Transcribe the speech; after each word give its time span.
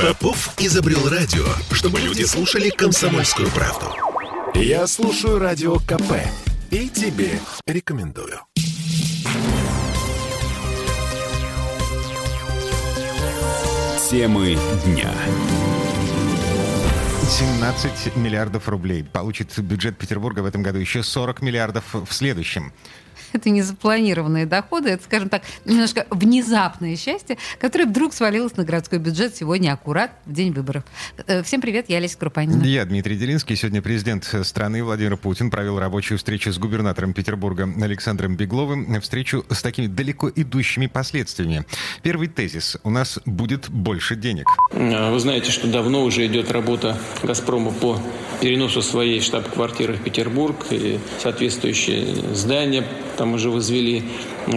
Попов 0.00 0.50
изобрел 0.58 1.08
радио, 1.08 1.44
чтобы 1.72 2.00
люди 2.00 2.22
слушали 2.22 2.70
комсомольскую 2.70 3.48
правду. 3.50 3.86
Я 4.54 4.86
слушаю 4.86 5.38
радио 5.38 5.76
КП 5.78 6.14
и 6.70 6.88
тебе 6.88 7.38
рекомендую. 7.66 8.40
Темы 14.10 14.56
дня. 14.86 15.12
17 17.28 18.16
миллиардов 18.16 18.68
рублей. 18.68 19.04
Получит 19.04 19.58
бюджет 19.58 19.98
Петербурга 19.98 20.40
в 20.40 20.46
этом 20.46 20.62
году 20.62 20.78
еще 20.78 21.02
40 21.02 21.42
миллиардов 21.42 21.84
в 21.92 22.10
следующем. 22.12 22.72
это 23.32 23.50
не 23.50 23.62
запланированные 23.62 24.46
доходы, 24.46 24.90
это, 24.90 25.04
скажем 25.04 25.28
так, 25.28 25.42
немножко 25.64 26.06
внезапное 26.10 26.96
счастье, 26.96 27.38
которое 27.58 27.86
вдруг 27.86 28.12
свалилось 28.12 28.56
на 28.56 28.64
городской 28.64 28.98
бюджет 28.98 29.36
сегодня 29.36 29.72
аккурат 29.72 30.12
в 30.26 30.32
день 30.32 30.52
выборов. 30.52 30.84
Э, 31.26 31.42
всем 31.42 31.60
привет, 31.60 31.86
я 31.88 31.98
Олеся 31.98 32.18
Крупанина. 32.18 32.62
Я 32.64 32.84
Дмитрий 32.84 33.16
Делинский. 33.16 33.56
Сегодня 33.56 33.82
президент 33.82 34.24
страны 34.42 34.82
Владимир 34.82 35.16
Путин 35.16 35.50
провел 35.50 35.78
рабочую 35.78 36.18
встречу 36.18 36.52
с 36.52 36.58
губернатором 36.58 37.12
Петербурга 37.12 37.68
Александром 37.80 38.36
Бегловым. 38.36 39.00
Встречу 39.00 39.44
с 39.48 39.62
такими 39.62 39.86
далеко 39.86 40.30
идущими 40.34 40.86
последствиями. 40.86 41.64
Первый 42.02 42.28
тезис. 42.28 42.76
У 42.82 42.90
нас 42.90 43.18
будет 43.24 43.68
больше 43.70 44.16
денег. 44.16 44.46
А, 44.72 45.12
вы 45.12 45.18
знаете, 45.20 45.50
что 45.50 45.68
давно 45.68 46.02
уже 46.02 46.26
идет 46.26 46.50
работа 46.50 46.98
«Газпрома» 47.22 47.72
по 47.72 48.00
переносу 48.40 48.82
своей 48.82 49.20
штаб-квартиры 49.20 49.94
в 49.94 50.02
Петербург 50.02 50.66
и 50.70 50.98
соответствующие 51.18 52.34
здания 52.34 52.84
там 53.18 53.34
уже 53.34 53.50
возвели, 53.50 54.04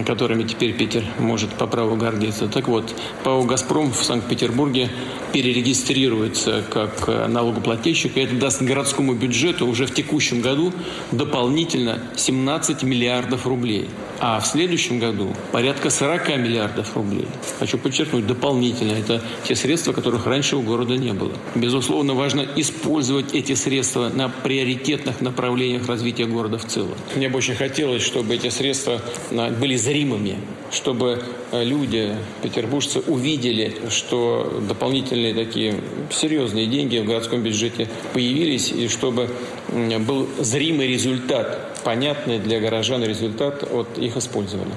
которыми 0.06 0.44
теперь 0.44 0.72
Питер 0.72 1.04
может 1.18 1.50
по 1.50 1.66
праву 1.66 1.96
гордиться. 1.96 2.46
Так 2.48 2.68
вот, 2.68 2.94
ПАО 3.24 3.42
«Газпром» 3.42 3.92
в 3.92 4.02
Санкт-Петербурге 4.02 4.88
перерегистрируется 5.32 6.64
как 6.70 7.08
налогоплательщик, 7.28 8.16
и 8.16 8.20
это 8.20 8.36
даст 8.36 8.62
городскому 8.62 9.14
бюджету 9.14 9.66
уже 9.66 9.86
в 9.86 9.94
текущем 9.94 10.40
году 10.40 10.72
дополнительно 11.10 12.00
17 12.16 12.84
миллиардов 12.84 13.46
рублей. 13.46 13.88
А 14.20 14.40
в 14.40 14.46
следующем 14.46 14.98
году 14.98 15.34
порядка 15.50 15.90
40 15.90 16.28
миллиардов 16.38 16.94
рублей. 16.96 17.26
Хочу 17.58 17.78
подчеркнуть, 17.78 18.26
дополнительно. 18.26 18.92
Это 18.92 19.22
те 19.44 19.56
средства, 19.56 19.92
которых 19.92 20.26
раньше 20.26 20.56
у 20.56 20.62
города 20.62 20.96
не 20.96 21.12
было. 21.12 21.32
Безусловно, 21.54 22.14
важно 22.14 22.46
использовать 22.56 23.34
эти 23.34 23.54
средства 23.54 24.10
на 24.10 24.28
приоритетных 24.28 25.20
направлениях 25.20 25.88
развития 25.88 26.26
города 26.26 26.58
в 26.58 26.64
целом. 26.64 26.94
Мне 27.16 27.28
бы 27.28 27.38
очень 27.38 27.54
хотелось, 27.54 28.02
чтобы 28.02 28.34
эти 28.34 28.48
средства 28.48 29.00
были 29.30 29.76
зримыми, 29.76 30.36
чтобы 30.70 31.22
э, 31.50 31.64
люди, 31.64 32.14
петербуржцы, 32.42 33.00
увидели, 33.00 33.74
что 33.90 34.62
дополнительные 34.68 35.34
такие 35.34 35.74
серьезные 36.10 36.66
деньги 36.66 36.98
в 36.98 37.04
городском 37.04 37.42
бюджете 37.42 37.88
появились, 38.12 38.70
и 38.70 38.88
чтобы 38.88 39.30
был 39.68 40.28
зримый 40.38 40.86
результат, 40.86 41.71
понятный 41.82 42.38
для 42.38 42.60
горожан 42.60 43.04
результат 43.04 43.62
от 43.62 43.98
их 43.98 44.16
использования. 44.16 44.74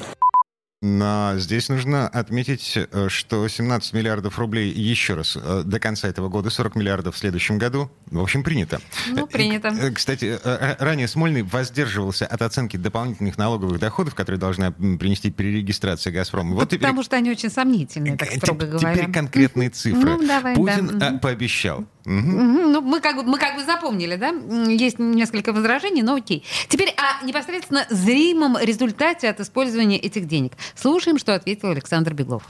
Но 0.87 1.33
здесь 1.37 1.69
нужно 1.69 2.07
отметить, 2.07 2.77
э, 2.77 3.07
что 3.09 3.47
17 3.47 3.93
миллиардов 3.93 4.37
рублей 4.37 4.69
еще 4.69 5.15
раз 5.15 5.35
э, 5.35 5.63
до 5.65 5.79
конца 5.79 6.07
этого 6.07 6.29
года, 6.29 6.51
40 6.51 6.75
миллиардов 6.75 7.15
в 7.15 7.17
следующем 7.17 7.57
году. 7.57 7.89
В 8.05 8.21
общем, 8.21 8.43
принято. 8.43 8.79
Ну, 9.07 9.25
принято. 9.25 9.69
Э, 9.69 9.89
кстати, 9.89 10.37
ранее 10.43 11.07
Смольный 11.07 11.41
воздерживался 11.41 12.27
от 12.27 12.41
оценки 12.43 12.77
дополнительных 12.77 13.35
налоговых 13.35 13.79
доходов, 13.79 14.13
которые 14.13 14.39
должна 14.39 14.71
принести 14.73 15.31
перерегистрация 15.31 16.13
«Газпрома». 16.13 16.53
Вот 16.53 16.65
теперь... 16.65 16.81
Потому 16.81 17.01
что 17.01 17.15
они 17.15 17.31
очень 17.31 17.49
сомнительные, 17.49 18.15
так 18.15 18.29
строго 18.33 18.67
говоря. 18.67 18.93
Теперь 18.93 19.11
конкретные 19.11 19.69
цифры. 19.71 20.17
Ну, 20.17 20.27
давай, 20.27 20.55
Путин 20.55 20.99
да. 20.99 21.17
пообещал. 21.19 21.85
Угу. 22.05 22.11
Ну, 22.11 22.81
мы 22.81 22.99
как, 22.99 23.15
бы, 23.15 23.23
мы 23.23 23.37
как 23.37 23.55
бы 23.55 23.63
запомнили, 23.63 24.15
да? 24.15 24.33
Есть 24.67 24.99
несколько 24.99 25.53
возражений, 25.53 26.03
но 26.03 26.15
окей. 26.15 26.43
Теперь 26.67 26.93
о 26.97 27.25
непосредственно 27.25 27.85
зримом 27.89 28.57
результате 28.61 29.29
от 29.29 29.39
использования 29.39 29.97
этих 29.97 30.27
денег. 30.27 30.53
Слушаем, 30.75 31.17
что 31.17 31.33
ответил 31.33 31.69
Александр 31.69 32.13
Беглов. 32.13 32.43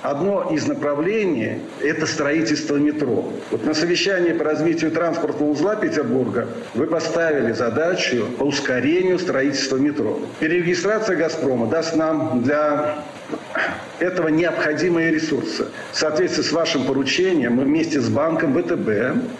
Одно 0.00 0.50
из 0.50 0.66
направлений– 0.66 1.58
это 1.80 2.06
строительство 2.06 2.76
метро. 2.76 3.32
Вот 3.52 3.64
на 3.64 3.72
совещании 3.72 4.32
по 4.32 4.42
развитию 4.42 4.90
транспортного 4.90 5.50
узла 5.50 5.76
Петербурга 5.76 6.48
вы 6.74 6.86
поставили 6.86 7.52
задачу 7.52 8.26
по 8.38 8.44
ускорению 8.44 9.18
строительства 9.20 9.76
метро. 9.76 10.18
Перерегистрация 10.40 11.16
«Газпрома» 11.16 11.66
даст 11.68 11.94
нам 11.94 12.42
для 12.42 13.04
этого 14.02 14.28
необходимые 14.28 15.12
ресурсы. 15.12 15.66
В 15.92 15.96
соответствии 15.96 16.42
с 16.42 16.52
вашим 16.52 16.84
поручением 16.84 17.54
мы 17.54 17.64
вместе 17.64 18.00
с 18.00 18.08
банком 18.08 18.54
ВТБ 18.54 18.88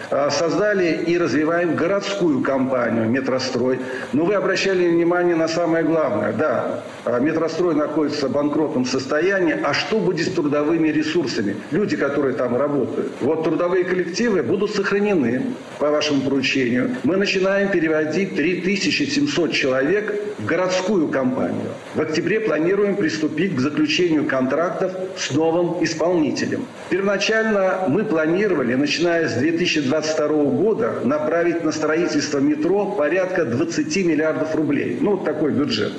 а, 0.09 0.29
создали 0.29 1.03
и 1.05 1.17
развиваем 1.17 1.75
городскую 1.75 2.41
компанию 2.41 3.09
«Метрострой». 3.09 3.79
Но 4.13 4.23
вы 4.23 4.35
обращали 4.35 4.87
внимание 4.87 5.35
на 5.35 5.47
самое 5.47 5.83
главное. 5.83 6.31
Да, 6.33 6.83
а, 7.03 7.19
«Метрострой» 7.19 7.75
находится 7.75 8.29
в 8.29 8.31
банкротном 8.31 8.85
состоянии. 8.85 9.55
А 9.61 9.73
что 9.73 9.99
будет 9.99 10.27
с 10.27 10.31
трудовыми 10.31 10.87
ресурсами? 10.87 11.57
Люди, 11.71 11.97
которые 11.97 12.35
там 12.35 12.55
работают. 12.55 13.11
Вот 13.19 13.43
трудовые 13.43 13.83
коллективы 13.83 14.43
будут 14.43 14.73
сохранены 14.73 15.43
по 15.79 15.91
вашему 15.91 16.21
поручению. 16.21 16.95
Мы 17.03 17.17
начинаем 17.17 17.69
переводить 17.69 18.35
3700 18.35 19.51
человек 19.51 20.15
в 20.39 20.45
городскую 20.45 21.09
компанию. 21.09 21.71
В 21.95 22.01
октябре 22.01 22.39
планируем 22.39 22.95
приступить 22.95 23.55
к 23.55 23.59
заключению 23.59 24.25
контракта 24.25 24.52
контрактов 24.53 24.91
с 25.17 25.31
новым 25.31 25.83
исполнителем. 25.83 26.65
Первоначально 26.89 27.85
мы 27.87 28.03
планировали, 28.03 28.75
начиная 28.75 29.27
с 29.27 29.33
2022 29.33 30.27
года, 30.27 30.93
направить 31.03 31.63
на 31.63 31.71
строительство 31.71 32.39
метро 32.39 32.85
порядка 32.85 33.45
20 33.45 34.05
миллиардов 34.05 34.55
рублей. 34.55 34.97
Ну, 35.01 35.11
вот 35.11 35.25
такой 35.25 35.51
бюджет. 35.51 35.93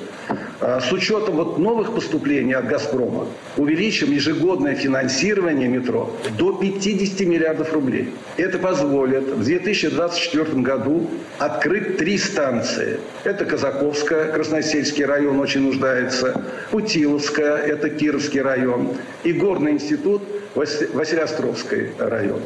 А, 0.61 0.79
с 0.79 0.91
учетом 0.91 1.35
вот 1.35 1.57
новых 1.57 1.93
поступлений 1.93 2.53
от 2.53 2.67
«Газпрома» 2.67 3.27
увеличим 3.57 4.11
ежегодное 4.11 4.75
финансирование 4.75 5.67
метро 5.67 6.15
до 6.37 6.53
50 6.53 7.27
миллиардов 7.27 7.73
рублей. 7.73 8.13
Это 8.37 8.57
позволит 8.57 9.23
в 9.23 9.43
2024 9.43 10.61
году 10.61 11.09
открыть 11.39 11.97
три 11.97 12.17
станции. 12.17 12.99
Это 13.25 13.43
Казаковская, 13.43 14.31
Красносельский 14.31 15.03
район 15.03 15.39
очень 15.39 15.61
нуждается, 15.61 16.41
Путиловская, 16.71 17.57
это 17.57 17.89
Кировский 17.89 18.41
район, 18.41 18.91
и 19.23 19.33
Горный 19.33 19.73
институт, 19.73 20.21
Василиостровский 20.55 21.91
район. 21.99 22.41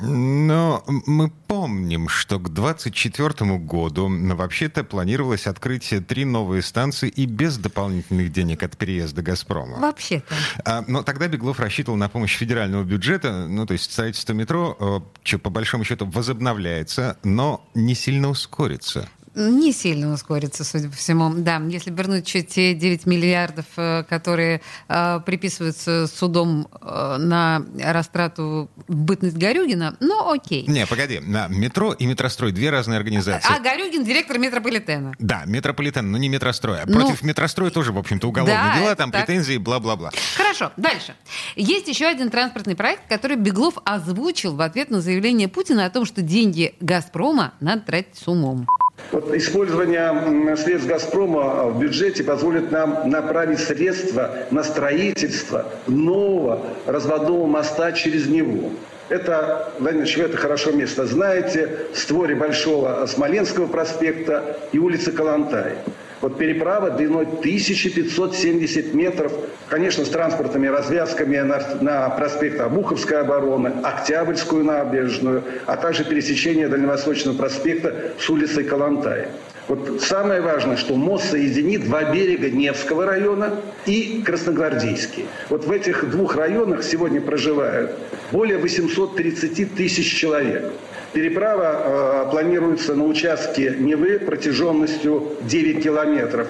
Но 0.00 0.84
мы 0.86 1.30
помним, 1.30 2.08
что 2.08 2.38
к 2.38 2.50
2024 2.50 3.58
году 3.58 4.08
вообще-то 4.34 4.84
планировалось 4.84 5.46
открыть 5.46 5.92
три 6.06 6.24
новые 6.24 6.62
станции 6.62 7.08
и 7.08 7.26
без 7.26 7.58
дополнительных 7.58 8.32
денег 8.32 8.62
от 8.62 8.76
переезда 8.76 9.22
«Газпрома». 9.22 9.78
Вообще-то. 9.78 10.34
А, 10.64 10.84
но 10.86 11.02
тогда 11.02 11.26
Беглов 11.26 11.58
рассчитывал 11.58 11.96
на 11.96 12.08
помощь 12.08 12.36
федерального 12.36 12.84
бюджета, 12.84 13.46
ну 13.48 13.66
то 13.66 13.72
есть 13.72 13.90
строительство 13.90 14.32
метро, 14.34 14.76
э, 14.78 15.00
что 15.24 15.38
по 15.38 15.50
большому 15.50 15.84
счету 15.84 16.06
возобновляется, 16.06 17.16
но 17.24 17.68
не 17.74 17.94
сильно 17.94 18.28
ускорится. 18.28 19.08
Не 19.38 19.72
сильно 19.72 20.12
ускорится, 20.12 20.64
судя 20.64 20.88
по 20.88 20.96
всему. 20.96 21.32
Да, 21.32 21.62
если 21.68 21.92
вернуть 21.92 22.26
чуть 22.26 22.48
те 22.48 22.74
9 22.74 23.06
миллиардов, 23.06 23.66
э, 23.76 24.02
которые 24.08 24.60
э, 24.88 25.20
приписываются 25.24 26.08
судом 26.08 26.66
э, 26.80 27.16
на 27.18 27.62
растрату 27.80 28.68
бытность 28.88 29.36
Горюгина, 29.36 29.96
ну 30.00 30.32
окей. 30.32 30.64
Не, 30.66 30.86
погоди. 30.86 31.20
На 31.20 31.46
метро 31.46 31.92
и 31.92 32.04
метрострой 32.06 32.50
две 32.50 32.70
разные 32.70 32.96
организации. 32.96 33.48
А 33.48 33.60
Горюгин 33.60 34.04
директор 34.04 34.38
метрополитена. 34.38 35.14
Да, 35.20 35.44
метрополитен, 35.46 36.10
но 36.10 36.18
не 36.18 36.28
метростроя. 36.28 36.82
Ну, 36.86 37.00
Против 37.00 37.22
метростроя 37.22 37.70
тоже, 37.70 37.92
в 37.92 37.98
общем-то, 37.98 38.26
уголовные 38.26 38.56
да, 38.56 38.78
дела, 38.80 38.94
там 38.96 39.12
так. 39.12 39.24
претензии, 39.24 39.56
бла-бла-бла. 39.56 40.10
Хорошо, 40.36 40.72
дальше. 40.76 41.14
Есть 41.54 41.86
еще 41.86 42.06
один 42.06 42.30
транспортный 42.30 42.74
проект, 42.74 43.08
который 43.08 43.36
Беглов 43.36 43.74
озвучил 43.84 44.56
в 44.56 44.60
ответ 44.60 44.90
на 44.90 45.00
заявление 45.00 45.46
Путина 45.46 45.86
о 45.86 45.90
том, 45.90 46.04
что 46.04 46.22
деньги 46.22 46.74
«Газпрома» 46.80 47.54
надо 47.60 47.82
тратить 47.82 48.16
с 48.16 48.26
умом. 48.26 48.66
Вот 49.10 49.34
использование 49.34 50.56
средств 50.56 50.86
«Газпрома» 50.86 51.68
в 51.70 51.78
бюджете 51.78 52.22
позволит 52.24 52.70
нам 52.70 53.08
направить 53.08 53.60
средства 53.60 54.30
на 54.50 54.62
строительство 54.62 55.64
нового 55.86 56.66
разводного 56.84 57.46
моста 57.46 57.92
через 57.92 58.26
Неву. 58.26 58.72
Это, 59.08 59.72
Владимир 59.78 60.06
вы 60.18 60.22
это 60.24 60.36
хорошо 60.36 60.72
место 60.72 61.06
знаете, 61.06 61.86
в 61.94 61.98
створе 61.98 62.34
Большого 62.34 63.06
Смоленского 63.06 63.66
проспекта 63.66 64.58
и 64.72 64.78
улицы 64.78 65.12
Калантай. 65.12 65.76
Вот 66.20 66.36
переправа 66.36 66.90
длиной 66.90 67.26
1570 67.26 68.92
метров, 68.94 69.32
конечно, 69.68 70.04
с 70.04 70.08
транспортными 70.08 70.66
развязками 70.66 71.38
на, 71.38 71.60
на 71.80 72.08
проспект 72.10 72.60
Обуховской 72.60 73.20
обороны, 73.20 73.72
Октябрьскую 73.84 74.64
набережную, 74.64 75.44
а 75.66 75.76
также 75.76 76.04
пересечение 76.04 76.68
Дальневосточного 76.68 77.36
проспекта 77.36 78.12
с 78.18 78.28
улицей 78.28 78.64
Калантай. 78.64 79.28
Вот 79.68 80.00
самое 80.00 80.40
важное, 80.40 80.76
что 80.76 80.96
мост 80.96 81.30
соединит 81.30 81.84
два 81.84 82.04
берега 82.04 82.50
Невского 82.50 83.04
района 83.04 83.60
и 83.86 84.22
Красногвардейский. 84.24 85.26
Вот 85.50 85.66
в 85.66 85.70
этих 85.70 86.10
двух 86.10 86.36
районах 86.36 86.82
сегодня 86.82 87.20
проживают 87.20 87.92
более 88.32 88.56
830 88.58 89.74
тысяч 89.74 90.16
человек. 90.16 90.72
Переправа 91.12 92.26
э, 92.26 92.30
планируется 92.30 92.94
на 92.94 93.04
участке 93.04 93.74
Невы 93.78 94.18
протяженностью 94.18 95.32
9 95.42 95.82
километров. 95.82 96.48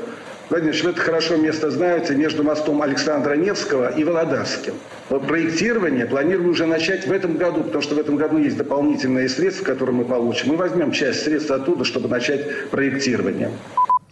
Владимир 0.51 0.75
вы 0.83 0.91
это 0.91 1.01
хорошо 1.01 1.37
место 1.37 1.71
знаете, 1.71 2.15
между 2.15 2.43
мостом 2.43 2.81
Александра 2.81 3.35
Невского 3.35 3.95
и 3.95 4.03
Володарским. 4.03 4.75
Проектирование 5.09 6.07
планирую 6.07 6.51
уже 6.51 6.65
начать 6.65 7.07
в 7.07 7.13
этом 7.13 7.37
году, 7.37 7.63
потому 7.63 7.83
что 7.83 7.95
в 7.95 7.99
этом 7.99 8.17
году 8.17 8.39
есть 8.39 8.57
дополнительные 8.57 9.29
средства, 9.29 9.65
которые 9.65 9.95
мы 9.95 10.05
получим. 10.05 10.49
Мы 10.49 10.57
возьмем 10.57 10.93
часть 10.93 11.23
средств 11.23 11.51
оттуда, 11.51 11.85
чтобы 11.85 12.09
начать 12.09 12.71
проектирование. 12.71 13.51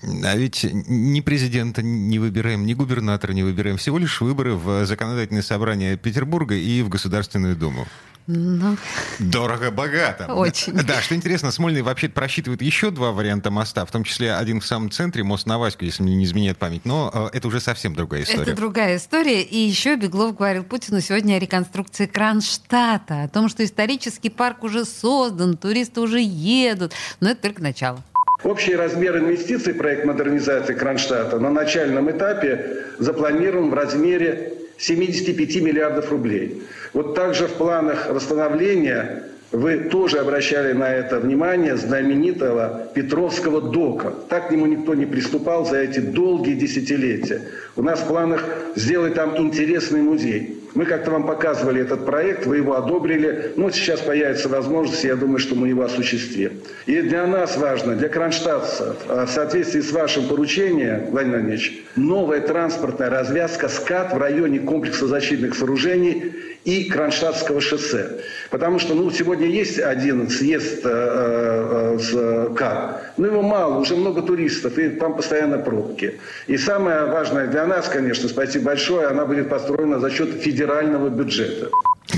А 0.02 0.37
ведь 0.37 0.66
ни 0.87 1.20
президента 1.22 1.82
не 1.82 2.19
выбираем, 2.19 2.66
ни 2.66 2.75
губернатора 2.75 3.32
не 3.32 3.43
выбираем. 3.43 3.78
Всего 3.78 3.98
лишь 3.98 4.20
выборы 4.20 4.52
в 4.52 4.84
законодательное 4.84 5.43
собрание 5.43 5.96
Петербурга 5.96 6.54
и 6.54 6.82
в 6.82 6.90
Государственную 6.90 7.56
Думу. 7.56 7.87
Ну... 8.26 8.76
Дорого-богато. 9.20 10.32
Очень. 10.32 10.73
Да, 10.73 11.00
что 11.00 11.14
интересно, 11.14 11.52
Смольный 11.52 11.82
вообще 11.82 12.08
просчитывает 12.08 12.61
еще 12.61 12.90
два 12.90 13.12
варианта 13.12 13.50
моста, 13.50 13.84
в 13.84 13.90
том 13.90 14.05
числе 14.05 14.34
один 14.34 14.61
в 14.61 14.67
самом 14.67 14.90
центре, 14.90 15.23
мост 15.23 15.46
на 15.46 15.58
Ваську, 15.58 15.84
если 15.84 16.02
мне 16.02 16.17
не 16.17 16.25
изменяет 16.25 16.58
память. 16.58 16.84
Но 16.84 17.11
э, 17.12 17.37
это 17.37 17.49
уже 17.49 17.61
совсем 17.61 17.94
другая 17.94 18.23
история. 18.23 18.43
Это 18.43 18.55
другая 18.55 18.96
история. 18.96 19.43
И 19.43 19.58
еще 19.58 19.96
Беглов 19.96 20.37
говорил 20.37 20.64
Путину 20.64 21.00
сегодня 21.00 21.37
о 21.37 21.38
реконструкции 21.38 22.06
Кронштадта, 22.06 23.23
о 23.23 23.28
том, 23.28 23.49
что 23.49 23.64
исторический 23.64 24.31
парк 24.31 24.64
уже 24.64 24.84
создан, 24.84 25.56
туристы 25.56 26.00
уже 26.00 26.20
едут. 26.20 26.93
Но 27.20 27.31
это 27.31 27.43
только 27.43 27.62
начало. 27.62 28.02
Общий 28.43 28.75
размер 28.75 29.19
инвестиций 29.19 29.72
в 29.72 29.79
проект 29.79 30.05
модернизации 30.05 30.75
Кронштадта 30.75 31.38
на 31.38 31.50
начальном 31.50 32.11
этапе 32.11 32.84
запланирован 32.99 33.70
в 33.70 33.75
размере 33.75 34.66
75 34.78 35.56
миллиардов 35.62 36.11
рублей. 36.11 36.62
Вот 36.93 37.14
также 37.14 37.46
в 37.46 37.52
планах 37.52 38.11
восстановления 38.11 39.25
вы 39.52 39.76
тоже 39.90 40.19
обращали 40.19 40.73
на 40.73 40.93
это 40.93 41.20
внимание 41.20 41.76
знаменитого 41.76 42.88
Петровского 42.94 43.61
дока. 43.61 44.12
Так 44.28 44.49
к 44.49 44.50
нему 44.50 44.67
никто 44.67 44.94
не 44.94 45.06
приступал 45.06 45.64
за 45.64 45.78
эти 45.78 46.00
долгие 46.00 46.55
десятилетия. 46.55 47.43
У 47.76 47.82
нас 47.82 48.00
в 48.00 48.08
планах 48.08 48.44
сделать 48.75 49.14
там 49.14 49.37
интересный 49.38 50.02
музей. 50.02 50.62
Мы 50.76 50.84
как-то 50.84 51.11
вам 51.11 51.26
показывали 51.26 51.81
этот 51.81 52.05
проект, 52.05 52.44
вы 52.44 52.58
его 52.58 52.76
одобрили. 52.76 53.52
Ну, 53.56 53.70
сейчас 53.70 54.00
появится 54.00 54.50
возможность, 54.50 55.05
я 55.05 55.17
думаю, 55.17 55.38
что 55.38 55.55
мы 55.55 55.69
его 55.69 55.82
осуществим. 55.82 56.61
И 56.84 57.00
для 57.00 57.26
нас 57.26 57.56
важно, 57.56 57.96
для 57.96 58.11
кронштадтцев, 58.11 58.96
в 59.08 59.26
соответствии 59.26 59.81
с 59.81 59.90
вашим 59.90 60.28
поручением, 60.28 61.06
Владимир 61.06 61.37
Владимирович, 61.37 61.82
новая 61.96 62.43
транспортная 62.43 63.08
развязка 63.08 63.69
СКАТ 63.69 64.12
в 64.12 64.19
районе 64.19 64.58
комплекса 64.58 65.06
защитных 65.06 65.55
сооружений 65.55 66.34
и 66.67 66.84
Кронштадтского 66.90 67.62
шоссе. 67.62 68.20
Потому 68.50 68.78
что 68.78 68.94
ну, 68.94 69.10
сегодня 69.10 69.46
есть 69.46 69.78
один 69.78 70.28
съезд 70.28 70.81
э, 70.84 70.88
э, 70.88 71.98
с 71.98 72.54
КАП, 72.54 73.00
но 73.16 73.26
его 73.26 73.43
мало, 73.43 73.78
уже 73.78 73.96
много 73.96 74.22
туристов, 74.22 74.78
и 74.78 74.90
там 74.90 75.14
постоянно 75.14 75.58
пробки. 75.58 76.19
И 76.46 76.56
самое 76.56 77.06
важное 77.06 77.46
для 77.46 77.66
нас, 77.66 77.88
конечно, 77.88 78.28
спасибо 78.28 78.66
большое, 78.66 79.08
она 79.08 79.25
будет 79.26 79.48
построена 79.48 80.00
за 80.00 80.10
счет 80.10 80.31
федерального 80.40 81.08
бюджета. 81.08 81.70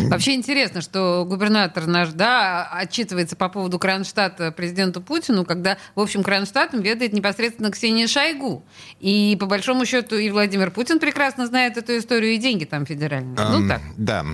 Вообще 0.09 0.35
интересно, 0.35 0.81
что 0.81 1.25
губернатор 1.27 1.87
наш, 1.87 2.11
да, 2.11 2.69
отчитывается 2.73 3.37
по 3.37 3.49
поводу 3.49 3.79
Кронштадта 3.79 4.53
президенту 4.53 5.01
Путину, 5.01 5.45
когда, 5.45 5.79
в 5.95 6.01
общем, 6.01 6.23
Кронштадтом 6.23 6.81
ведает 6.81 7.13
непосредственно 7.13 7.71
Ксения 7.71 8.07
Шойгу. 8.07 8.65
И, 9.01 9.37
по 9.39 9.47
большому 9.47 9.85
счету, 9.85 10.17
и 10.17 10.31
Владимир 10.31 10.71
Путин 10.71 10.99
прекрасно 10.99 11.47
знает 11.47 11.77
эту 11.77 11.99
историю, 11.99 12.35
и 12.35 12.39
деньги 12.39 12.65
там 12.65 12.87
федеральные. 12.87 13.37
Um, 13.37 13.59
ну, 13.59 13.69
так. 13.69 13.81
Да. 13.97 14.25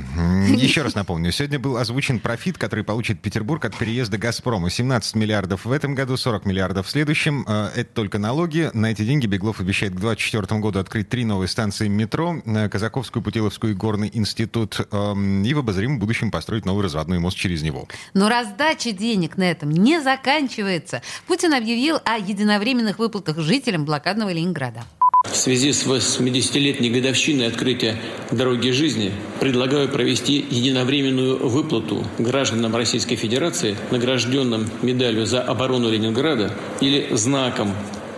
Еще 0.48 0.82
раз 0.82 0.94
напомню. 0.94 1.32
Сегодня 1.32 1.58
был 1.58 1.76
озвучен 1.76 2.20
профит, 2.20 2.58
который 2.58 2.84
получит 2.84 3.20
Петербург 3.20 3.64
от 3.64 3.76
переезда 3.76 4.18
«Газпрома». 4.18 4.70
17 4.70 5.14
миллиардов 5.16 5.64
в 5.64 5.72
этом 5.72 5.94
году, 5.94 6.16
40 6.16 6.46
миллиардов 6.46 6.86
в 6.86 6.90
следующем. 6.90 7.44
Э, 7.46 7.70
это 7.74 7.92
только 7.94 8.18
налоги. 8.18 8.70
На 8.74 8.90
эти 8.90 9.02
деньги 9.02 9.26
Беглов 9.26 9.60
обещает 9.60 9.94
к 9.94 10.00
2024 10.00 10.60
году 10.60 10.78
открыть 10.78 11.08
три 11.08 11.24
новые 11.24 11.48
станции 11.48 11.88
метро. 11.88 12.42
Казаковскую, 12.70 13.22
Путиловскую 13.22 13.72
и 13.72 13.76
Горный 13.76 14.10
институт 14.12 14.80
эм, 14.90 15.42
и 15.44 15.53
в 15.54 15.58
обозримом 15.58 15.98
будущем 15.98 16.30
построить 16.30 16.64
новый 16.64 16.82
разводной 16.82 17.18
мост 17.18 17.36
через 17.36 17.62
него. 17.62 17.88
Но 18.12 18.28
раздача 18.28 18.92
денег 18.92 19.36
на 19.36 19.50
этом 19.50 19.70
не 19.70 20.00
заканчивается. 20.00 21.02
Путин 21.26 21.54
объявил 21.54 21.98
о 22.04 22.18
единовременных 22.18 22.98
выплатах 22.98 23.38
жителям 23.38 23.84
блокадного 23.84 24.30
Ленинграда. 24.30 24.84
В 25.24 25.36
связи 25.36 25.72
с 25.72 25.86
80-летней 25.86 26.90
годовщиной 26.90 27.46
открытия 27.46 27.96
«Дороги 28.30 28.70
жизни» 28.70 29.10
предлагаю 29.40 29.88
провести 29.88 30.44
единовременную 30.50 31.48
выплату 31.48 32.06
гражданам 32.18 32.76
Российской 32.76 33.16
Федерации, 33.16 33.74
награжденным 33.90 34.68
медалью 34.82 35.24
за 35.24 35.42
оборону 35.42 35.90
Ленинграда 35.90 36.54
или 36.80 37.08
знаком 37.16 37.74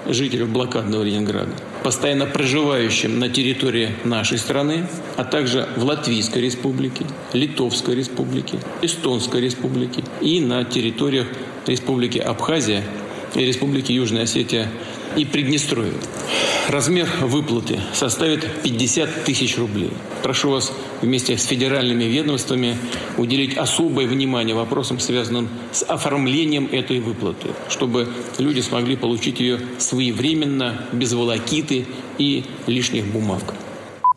жителям 0.08 0.52
блокадного 0.52 1.02
Ленинграда, 1.02 1.52
постоянно 1.82 2.26
проживающим 2.26 3.18
на 3.18 3.28
территории 3.28 3.90
нашей 4.04 4.38
страны, 4.38 4.86
а 5.16 5.24
также 5.24 5.68
в 5.76 5.84
Латвийской 5.84 6.38
республике, 6.38 7.04
Литовской 7.32 7.94
республике, 7.94 8.58
Эстонской 8.82 9.40
республике 9.40 10.02
и 10.20 10.40
на 10.40 10.64
территориях 10.64 11.26
Республики 11.66 12.18
Абхазия 12.18 12.82
и 13.34 13.40
Республики 13.44 13.92
Южная 13.92 14.22
Осетия 14.22 14.68
и 15.16 15.24
Приднестровье. 15.24 15.94
Размер 16.68 17.08
выплаты 17.22 17.80
составит 17.92 18.46
50 18.62 19.24
тысяч 19.24 19.56
рублей. 19.56 19.90
Прошу 20.22 20.50
вас 20.50 20.72
вместе 21.00 21.36
с 21.36 21.44
федеральными 21.44 22.04
ведомствами 22.04 22.76
уделить 23.16 23.56
особое 23.56 24.06
внимание 24.06 24.54
вопросам, 24.54 25.00
связанным 25.00 25.48
с 25.72 25.82
оформлением 25.82 26.68
этой 26.70 27.00
выплаты, 27.00 27.48
чтобы 27.68 28.08
люди 28.38 28.60
смогли 28.60 28.96
получить 28.96 29.40
ее 29.40 29.60
своевременно, 29.78 30.86
без 30.92 31.12
волокиты 31.12 31.86
и 32.18 32.44
лишних 32.66 33.06
бумаг. 33.06 33.42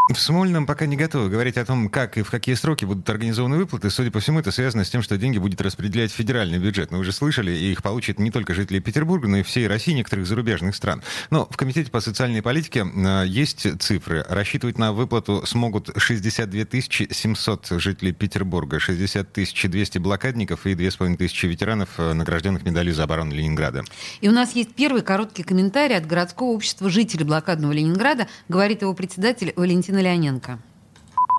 В 0.09 0.19
Смольном 0.19 0.65
пока 0.65 0.88
не 0.88 0.97
готовы 0.97 1.29
говорить 1.29 1.56
о 1.57 1.65
том, 1.65 1.88
как 1.88 2.17
и 2.17 2.23
в 2.23 2.31
какие 2.31 2.56
сроки 2.56 2.83
будут 2.83 3.07
организованы 3.07 3.57
выплаты. 3.57 3.91
Судя 3.91 4.09
по 4.09 4.19
всему, 4.19 4.39
это 4.39 4.51
связано 4.51 4.83
с 4.83 4.89
тем, 4.89 5.03
что 5.03 5.17
деньги 5.17 5.38
будет 5.38 5.61
распределять 5.61 6.11
федеральный 6.11 6.57
бюджет. 6.57 6.89
Но 6.89 6.97
вы 6.97 7.03
же 7.03 7.11
слышали, 7.11 7.51
и 7.51 7.71
их 7.71 7.83
получат 7.83 8.17
не 8.17 8.31
только 8.31 8.56
жители 8.56 8.79
Петербурга, 8.79 9.27
но 9.27 9.38
и 9.38 9.44
всей 9.44 9.67
России, 9.67 9.91
некоторых 9.91 10.25
зарубежных 10.25 10.75
стран. 10.75 11.03
Но 11.29 11.47
в 11.47 11.56
Комитете 11.57 11.91
по 11.91 12.01
социальной 12.01 12.41
политике 12.41 12.88
э, 12.91 13.23
есть 13.27 13.67
цифры. 13.79 14.25
Рассчитывать 14.27 14.79
на 14.79 14.94
выплату 14.94 15.45
смогут 15.45 15.91
62 15.95 16.65
700 16.81 17.67
жителей 17.73 18.11
Петербурга, 18.11 18.79
60 18.79 19.31
200 19.31 19.97
блокадников 19.99 20.66
и 20.66 20.73
2500 20.73 21.44
ветеранов, 21.44 21.89
э, 21.99 22.13
награжденных 22.13 22.63
медалью 22.63 22.95
за 22.95 23.04
оборону 23.04 23.35
Ленинграда. 23.35 23.83
И 24.21 24.28
у 24.28 24.31
нас 24.31 24.56
есть 24.56 24.73
первый 24.73 25.04
короткий 25.04 25.44
комментарий 25.44 25.95
от 25.95 26.07
городского 26.07 26.47
общества 26.47 26.89
жителей 26.89 27.25
блокадного 27.25 27.73
Ленинграда, 27.73 28.28
говорит 28.47 28.81
его 28.81 28.95
председатель 28.95 29.54
Валентина 29.56 29.98
Елена 29.99 30.13
Леоненко. 30.13 30.59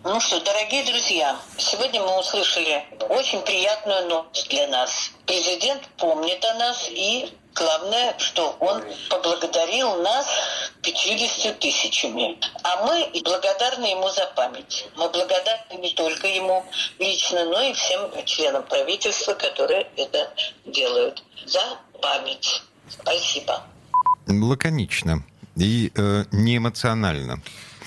Ну 0.05 0.21
что, 0.21 0.41
дорогие 0.41 0.85
друзья, 0.85 1.37
сегодня 1.59 2.01
мы 2.01 2.19
услышали 2.19 2.85
очень 3.09 3.41
приятную 3.43 4.09
новость 4.09 4.49
для 4.49 4.67
нас. 4.69 5.11
Президент 5.27 5.83
помнит 5.99 6.45
о 6.45 6.55
нас 6.55 6.89
и 6.91 7.33
Главное, 7.53 8.15
что 8.17 8.57
он 8.61 8.81
поблагодарил 9.11 9.97
нас 10.03 10.27
50 10.83 11.59
тысячами. 11.59 12.39
А 12.63 12.87
мы 12.87 13.11
благодарны 13.25 13.87
ему 13.87 14.09
за 14.09 14.25
память. 14.37 14.87
Мы 14.97 15.09
благодарны 15.09 15.75
не 15.81 15.91
только 15.91 16.29
ему 16.29 16.65
лично, 17.01 17.45
но 17.47 17.61
и 17.61 17.73
всем 17.73 18.25
членам 18.25 18.63
правительства, 18.63 19.35
которые 19.35 19.89
это 19.97 20.33
делают. 20.65 21.25
За 21.45 21.61
память. 22.01 22.63
Спасибо. 22.89 23.65
Лаконично 24.29 25.25
и 25.57 25.93
э, 25.95 26.25
неэмоционально. 26.33 27.41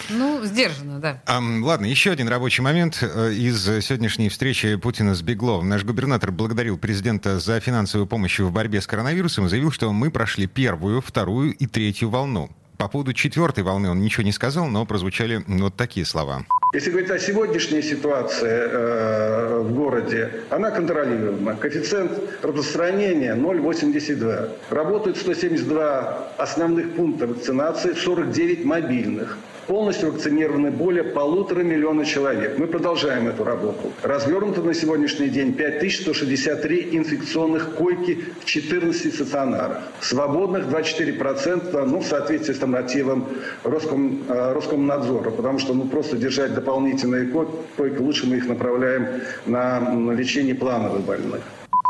Ну, 0.10 0.44
сдержанно, 0.44 1.00
да. 1.00 1.22
А, 1.26 1.40
ладно, 1.40 1.86
еще 1.86 2.12
один 2.12 2.28
рабочий 2.28 2.62
момент 2.62 3.00
э, 3.02 3.34
из 3.34 3.64
сегодняшней 3.64 4.30
встречи 4.30 4.76
Путина 4.76 5.16
с 5.16 5.22
Бегловым. 5.22 5.70
Наш 5.70 5.84
губернатор 5.84 6.32
благодарил 6.32 6.78
президента 6.78 7.40
за 7.40 7.60
финансовую 7.60 8.08
помощь 8.08 8.40
в 8.40 8.52
борьбе 8.52 8.82
с 8.82 8.88
коронавирусом 8.88 9.46
и 9.46 9.50
заявил, 9.50 9.72
что 9.72 9.92
мы 9.94 10.12
прошли 10.12 10.48
первую, 10.48 11.02
вторую 11.02 11.54
и 11.54 11.66
третью 11.68 12.10
волну. 12.10 12.50
По 12.78 12.88
поводу 12.88 13.14
четвертой 13.14 13.64
волны 13.64 13.90
он 13.90 14.02
ничего 14.02 14.24
не 14.24 14.32
сказал, 14.32 14.68
но 14.68 14.86
прозвучали 14.86 15.44
вот 15.48 15.76
такие 15.76 16.06
слова. 16.06 16.44
Если 16.74 16.90
говорить 16.90 17.12
о 17.12 17.20
сегодняшней 17.20 17.84
ситуации 17.84 18.50
э, 18.50 19.60
в 19.60 19.76
городе, 19.76 20.42
она 20.50 20.72
контролируема. 20.72 21.56
Коэффициент 21.56 22.12
распространения 22.42 23.36
0,82. 23.36 24.50
Работают 24.72 25.18
172 25.18 26.30
основных 26.40 26.96
пункта 26.96 27.28
вакцинации, 27.28 27.94
49 27.94 28.66
мобильных. 28.66 29.38
Полностью 29.68 30.12
вакцинированы 30.12 30.72
более 30.72 31.04
полутора 31.04 31.62
миллиона 31.62 32.06
человек. 32.06 32.58
Мы 32.58 32.68
продолжаем 32.68 33.28
эту 33.28 33.46
работу. 33.46 33.94
Развернуто 34.02 34.62
на 34.62 34.74
сегодняшний 34.74 35.30
день 35.30 35.54
5163 35.54 36.90
инфекционных 36.92 37.76
койки 37.76 38.26
в 38.42 38.46
14 38.46 39.14
стационарах. 39.14 39.80
Свободных 40.02 40.66
24%, 40.66 41.86
ну, 41.86 42.00
в 42.00 42.06
соответствии 42.06 42.54
с 42.54 42.60
нормативом 42.60 43.26
Роском, 43.64 44.24
э, 44.28 44.54
Роскомнадзора, 44.54 45.32
потому 45.32 45.60
что 45.60 45.74
ну, 45.74 45.86
просто 45.86 46.18
держать 46.18 46.54
дополнительные 46.54 47.28
койки, 47.28 47.98
лучше 48.00 48.28
мы 48.28 48.38
их 48.38 48.48
направляем 48.48 49.22
на, 49.46 49.80
на 49.80 50.12
лечение 50.12 50.56
плановых 50.56 51.02
больных. 51.02 51.42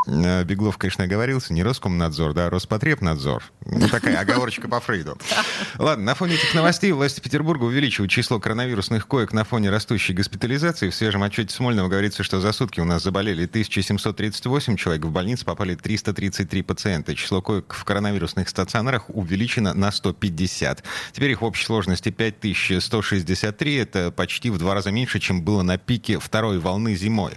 Э, 0.05 0.43
Беглов, 0.43 0.77
конечно, 0.77 1.03
оговорился, 1.03 1.53
не 1.53 1.63
Роскомнадзор, 1.63 2.33
да, 2.33 2.49
Роспотребнадзор. 2.49 3.43
Ну, 3.65 3.87
такая 3.87 4.19
оговорочка 4.19 4.67
по 4.67 4.79
Фрейду. 4.79 5.17
Ладно, 5.77 6.05
на 6.05 6.15
фоне 6.15 6.35
этих 6.35 6.53
новостей 6.53 6.91
власти 6.91 7.21
Петербурга 7.21 7.63
увеличивают 7.63 8.11
число 8.11 8.39
коронавирусных 8.39 9.07
коек 9.07 9.31
на 9.33 9.43
фоне 9.43 9.69
растущей 9.69 10.13
госпитализации. 10.13 10.89
В 10.89 10.95
свежем 10.95 11.23
отчете 11.23 11.53
Смольного 11.55 11.87
говорится, 11.87 12.23
что 12.23 12.41
за 12.41 12.51
сутки 12.51 12.79
у 12.79 12.85
нас 12.85 13.03
заболели 13.03 13.45
1738 13.45 14.75
человек, 14.75 15.05
в 15.05 15.11
больницы 15.11 15.45
попали 15.45 15.75
333 15.75 16.61
пациента. 16.63 17.15
Число 17.15 17.41
коек 17.41 17.73
в 17.73 17.83
коронавирусных 17.85 18.49
стационарах 18.49 19.09
увеличено 19.09 19.73
на 19.73 19.91
150. 19.91 20.83
Теперь 21.13 21.31
их 21.31 21.41
в 21.41 21.45
общей 21.45 21.65
сложности 21.65 22.09
5163. 22.09 23.75
Это 23.75 24.11
почти 24.11 24.49
в 24.49 24.57
два 24.57 24.73
раза 24.73 24.91
меньше, 24.91 25.19
чем 25.19 25.43
было 25.43 25.61
на 25.61 25.77
пике 25.77 26.19
второй 26.19 26.59
волны 26.59 26.95
зимой. 26.95 27.33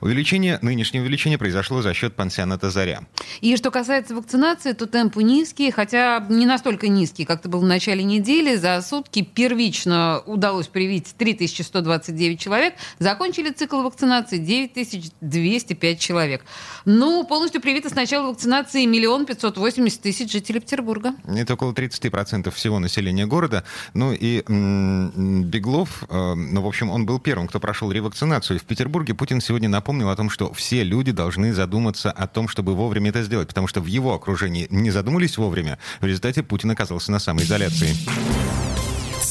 Увеличение, 0.00 0.58
нынешнее 0.62 1.02
увеличение 1.02 1.38
произошло 1.38 1.82
за 1.82 1.94
счет 1.94 2.07
счет 2.08 2.16
пансионата 2.16 2.70
«Заря». 2.70 3.02
И 3.40 3.56
что 3.56 3.70
касается 3.70 4.14
вакцинации, 4.14 4.72
то 4.72 4.86
темпы 4.86 5.22
низкие, 5.22 5.70
хотя 5.70 6.24
не 6.28 6.46
настолько 6.46 6.88
низкие, 6.88 7.26
как 7.26 7.40
это 7.40 7.48
было 7.48 7.60
в 7.60 7.64
начале 7.64 8.02
недели. 8.02 8.56
За 8.56 8.80
сутки 8.82 9.22
первично 9.22 10.22
удалось 10.26 10.66
привить 10.66 11.14
3129 11.16 12.40
человек. 12.40 12.74
Закончили 12.98 13.50
цикл 13.50 13.82
вакцинации 13.82 14.38
9205 14.38 16.00
человек. 16.00 16.44
Ну, 16.84 17.24
полностью 17.24 17.60
привито 17.60 17.88
с 17.90 17.94
начала 17.94 18.28
вакцинации 18.28 18.84
миллион 18.86 19.26
пятьсот 19.26 19.58
восемьдесят 19.58 20.00
тысяч 20.02 20.32
жителей 20.32 20.60
Петербурга. 20.60 21.14
Это 21.26 21.54
около 21.54 21.72
30% 21.72 22.50
всего 22.50 22.78
населения 22.78 23.26
города. 23.26 23.64
Ну 23.94 24.12
и 24.12 24.42
м- 24.48 25.44
Беглов, 25.44 26.04
э, 26.08 26.34
ну, 26.34 26.62
в 26.62 26.66
общем, 26.66 26.90
он 26.90 27.06
был 27.06 27.18
первым, 27.20 27.48
кто 27.48 27.60
прошел 27.60 27.92
ревакцинацию. 27.92 28.58
В 28.58 28.64
Петербурге 28.64 29.14
Путин 29.14 29.40
сегодня 29.40 29.68
напомнил 29.68 30.08
о 30.08 30.16
том, 30.16 30.30
что 30.30 30.52
все 30.52 30.82
люди 30.82 31.12
должны 31.12 31.52
задуматься 31.52 31.97
задуматься 31.98 32.10
о 32.10 32.26
том, 32.26 32.48
чтобы 32.48 32.74
вовремя 32.74 33.10
это 33.10 33.22
сделать, 33.22 33.48
потому 33.48 33.66
что 33.66 33.80
в 33.80 33.86
его 33.86 34.14
окружении 34.14 34.66
не 34.70 34.90
задумались 34.90 35.36
вовремя. 35.36 35.78
В 36.00 36.04
результате 36.04 36.42
Путин 36.42 36.70
оказался 36.70 37.12
на 37.12 37.18
самоизоляции. 37.18 37.94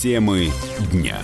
Темы 0.01 0.51
дня. 0.91 1.19